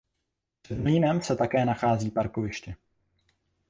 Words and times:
Před 0.61 0.77
mlýnem 0.79 1.21
se 1.21 1.35
také 1.35 1.65
nachází 1.65 2.11
parkoviště. 2.11 2.75